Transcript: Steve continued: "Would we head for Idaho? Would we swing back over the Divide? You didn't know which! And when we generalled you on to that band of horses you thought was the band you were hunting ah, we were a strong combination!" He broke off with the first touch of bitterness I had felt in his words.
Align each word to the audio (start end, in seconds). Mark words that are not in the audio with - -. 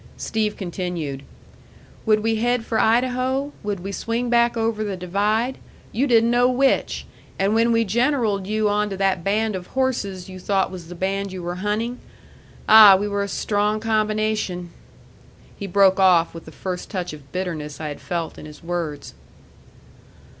Steve 0.17 0.57
continued: 0.57 1.21
"Would 2.07 2.21
we 2.23 2.37
head 2.37 2.65
for 2.65 2.79
Idaho? 2.79 3.53
Would 3.61 3.81
we 3.81 3.91
swing 3.91 4.31
back 4.31 4.57
over 4.57 4.83
the 4.83 4.97
Divide? 4.97 5.59
You 5.91 6.07
didn't 6.07 6.31
know 6.31 6.49
which! 6.49 7.05
And 7.37 7.53
when 7.53 7.71
we 7.71 7.85
generalled 7.85 8.47
you 8.47 8.67
on 8.67 8.89
to 8.89 8.97
that 8.97 9.23
band 9.23 9.55
of 9.55 9.67
horses 9.67 10.27
you 10.27 10.39
thought 10.39 10.71
was 10.71 10.87
the 10.87 10.95
band 10.95 11.31
you 11.31 11.43
were 11.43 11.53
hunting 11.61 11.99
ah, 12.67 12.97
we 12.99 13.07
were 13.07 13.21
a 13.21 13.27
strong 13.27 13.79
combination!" 13.79 14.71
He 15.55 15.67
broke 15.67 15.99
off 15.99 16.33
with 16.33 16.45
the 16.45 16.51
first 16.51 16.89
touch 16.89 17.13
of 17.13 17.31
bitterness 17.31 17.79
I 17.79 17.89
had 17.89 18.01
felt 18.01 18.39
in 18.39 18.47
his 18.47 18.63
words. 18.63 19.13